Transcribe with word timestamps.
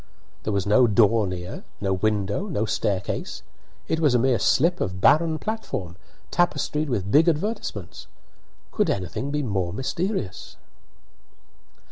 There 0.41 0.51
was 0.51 0.65
no 0.65 0.87
door 0.87 1.27
near, 1.27 1.63
no 1.79 1.93
window, 1.93 2.47
no 2.47 2.65
staircase; 2.65 3.43
it 3.87 3.99
was 3.99 4.15
a 4.15 4.17
mere 4.17 4.39
slip 4.39 4.81
of 4.81 4.99
barren 4.99 5.37
platform, 5.37 5.95
tapestried 6.31 6.89
with 6.89 7.11
big 7.11 7.27
advertisements. 7.29 8.07
Could 8.71 8.89
anything 8.89 9.29
be 9.29 9.43
more 9.43 9.71
mysterious? 9.71 10.55